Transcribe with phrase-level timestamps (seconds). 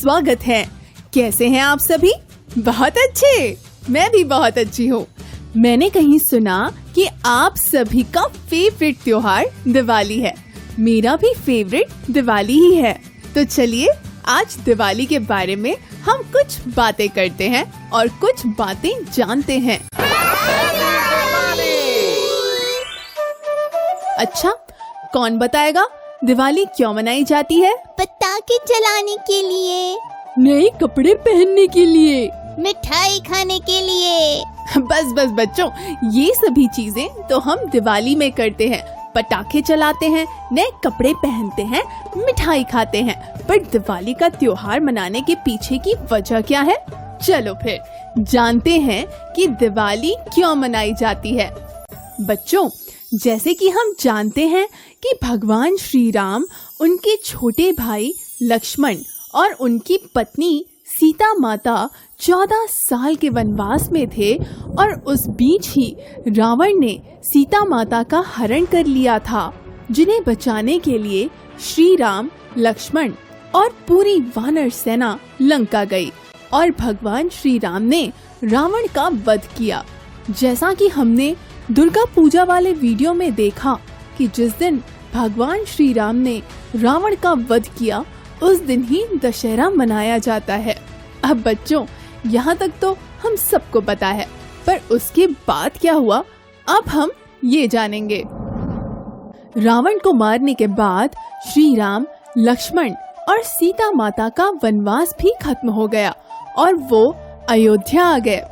[0.00, 0.70] स्वागत है।
[1.14, 2.12] कैसे हैं आप सभी?
[2.58, 3.56] बहुत अच्छे।
[3.90, 5.06] मैं भी बहुत अच्छी हूँ।
[5.56, 10.34] मैंने कहीं सुना कि आप सभी का फेवरेट त्योहार दिवाली है।
[10.78, 13.00] मेरा भी फेवरेट दिवाली ही है।
[13.34, 13.88] तो चलिए,
[14.26, 19.88] आज दिवाली के बारे में हम कुछ बातें करते हैं और कुछ बातें जानते हैं।
[24.18, 24.50] अच्छा
[25.12, 25.88] कौन बताएगा?
[26.22, 27.72] दिवाली क्यों मनाई जाती है?
[27.98, 29.96] पटाखे चलाने के लिए।
[30.38, 34.44] नए कपड़े पहनने के लिए। मिठाई खाने के लिए।
[34.78, 35.68] बस बस बच्चों
[36.12, 38.82] ये सभी चीज़ें तो हम दिवाली में करते हैं।
[39.14, 41.82] पटाखे चलाते हैं नए कपड़े पहनते हैं
[42.16, 46.76] मिठाई खाते हैं। पर दिवाली का त्योहार मनाने के पीछे की वजह क्या है?
[47.22, 47.80] चलो फिर
[48.18, 49.04] जानते हैं
[49.36, 51.50] कि दिवाली क्यों मनाई जाती है।
[52.20, 52.68] बच्चों
[53.12, 54.66] जैसे कि हम जानते हैं
[55.02, 56.44] कि भगवान श्री राम
[56.80, 58.96] उनके छोटे भाई लक्ष्मण
[59.34, 61.88] और उनकी पत्नी सीता माता
[62.20, 64.34] चौदह साल के वनवास में थे
[64.78, 65.94] और उस बीच ही
[66.28, 69.52] रावण ने सीता माता का हरण कर लिया था,
[69.90, 71.28] जिन्हें बचाने के लिए
[71.60, 73.12] श्री राम लक्ष्मण
[73.54, 76.10] और पूरी वानर सेना लंका गई
[76.52, 78.12] और भगवान श्री राम ने
[78.44, 79.84] रावण का वध किया।
[80.30, 81.34] जैसा कि हमने
[81.70, 83.76] दुर्गा पूजा वाले वीडियो में देखा
[84.18, 84.82] कि जिस दिन
[85.14, 86.42] भगवान श्री राम ने
[86.76, 88.04] रावण का वध किया,
[88.42, 90.74] उस दिन ही दशहरा मनाया जाता है।
[91.24, 91.84] अब बच्चों,
[92.26, 94.26] यहाँ तक तो हम सबको पता है,
[94.66, 96.22] पर उसके बाद क्या हुआ,
[96.66, 97.10] अब हम
[97.44, 98.22] ये जानेंगे।
[99.56, 101.14] रावण को मारने के बाद
[101.48, 102.06] श्री राम
[102.38, 102.94] लक्ष्मण
[103.28, 106.14] और सीता माता का वनवास भी खत्म हो गया
[106.56, 107.04] और वो
[107.50, 108.42] अयोध्या आ गए।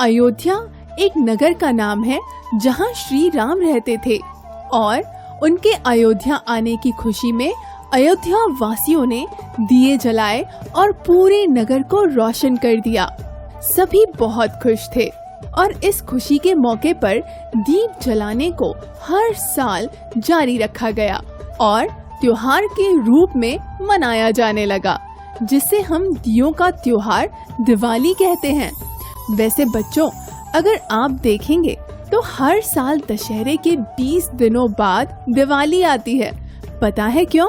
[0.00, 0.56] अयोध्या
[0.98, 2.20] एक नगर का नाम है,
[2.54, 4.18] जहाँ श्री राम रहते थे।
[4.72, 5.02] और
[5.42, 7.52] उनके अयोध्या आने की खुशी में
[7.94, 9.26] अयोध्या वासियों ने
[9.60, 10.44] दिए जलाए
[10.76, 13.06] और पूरे नगर को रोशन कर दिया।
[13.62, 15.06] सभी बहुत खुश थे
[15.58, 17.18] और इस खुशी के मौके पर
[17.56, 18.70] दीप जलाने को
[19.02, 21.20] हर साल जारी रखा गया
[21.60, 21.88] और
[22.20, 24.98] त्योहार के रूप में मनाया जाने लगा,
[25.42, 27.30] जिसे हम दियो का त्योहार
[27.60, 28.72] दिवाली कहते हैं।
[29.30, 30.10] वैसे बच्चों
[30.54, 31.76] अगर आप देखेंगे
[32.12, 36.32] तो हर साल दशहरे के 20 दिनों बाद दिवाली आती है।
[36.82, 37.48] पता है क्यों?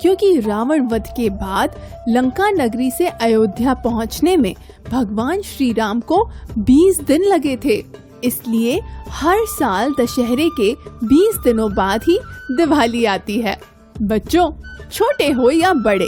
[0.00, 1.74] क्योंकि रावण वध के बाद
[2.08, 4.54] लंका नगरी से अयोध्या पहुँचने में
[4.90, 7.84] भगवान श्री राम को 20 दिन लगे थे।
[8.24, 10.74] इसलिए हर साल दशहरे के
[11.06, 12.18] 20 दिनों बाद ही
[12.50, 13.58] दिवाली आती है।
[14.02, 14.50] बच्चों,
[14.92, 16.06] छोटे हो या बड़े,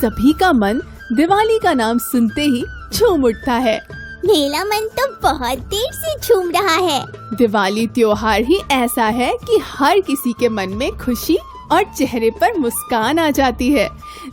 [0.00, 0.80] सभी का मन
[1.12, 2.64] दिवाली का नाम सुनते ही
[2.94, 3.95] झूम उठता है।
[4.26, 7.04] मेरा मन तो बहुत देर से झूम रहा है।
[7.36, 11.36] दिवाली त्योहार ही ऐसा है कि हर किसी के मन में खुशी
[11.72, 13.88] और चेहरे पर मुस्कान आ जाती है।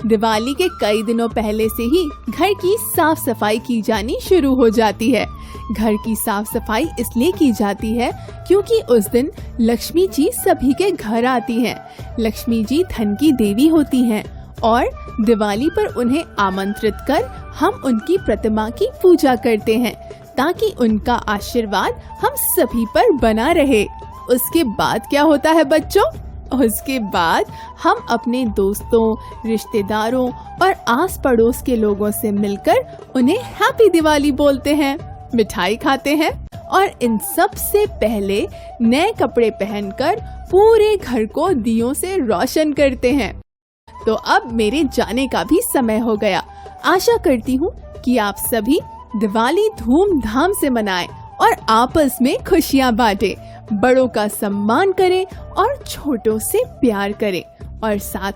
[0.05, 4.69] दिवाली के कई दिनों पहले से ही घर की साफ़ सफ़ाई की जानी शुरू हो
[4.69, 5.25] जाती है।
[5.71, 8.11] घर की साफ़ सफ़ाई इसलिए की जाती है
[8.47, 9.31] क्योंकि उस दिन
[9.61, 11.77] लक्ष्मी जी सभी के घर आती हैं।
[12.19, 14.23] लक्ष्मी जी धन की देवी होती हैं।
[14.63, 14.89] और
[15.21, 17.23] दिवाली पर उन्हें आमंत्रित कर
[17.59, 19.93] हम उनकी प्रतिमा की पूजा करते हैं,
[20.37, 23.85] ताकि उनका आशीर्वाद हम सभी पर बना रहे।
[24.31, 26.03] उसके बाद क्या होता है बच्चों?
[26.55, 27.45] उसके बाद
[27.83, 29.15] हम अपने दोस्तों,
[29.45, 30.29] रिश्तेदारों
[30.61, 34.97] और आस पड़ोस के लोगों से मिलकर उन्हें हैप्पी दिवाली बोलते हैं,
[35.35, 36.31] मिठाई खाते हैं
[36.69, 38.47] और इन सबसे पहले
[38.81, 43.42] नए कपड़े पहनकर पूरे घर को दियों से रोशन करते हैं।
[44.05, 46.43] तो अब मेरे जाने का भी समय हो गया।
[46.85, 47.71] आशा करती हूँ
[48.05, 48.79] कि आप सभी
[49.15, 51.07] दिवाली धूमधाम से मनाएँ
[51.41, 53.35] और आपस में खुशियाँ बांटे,
[53.73, 57.43] बड़ों का सम्मान करें और छोटों से प्यार करें
[57.83, 58.31] और साथ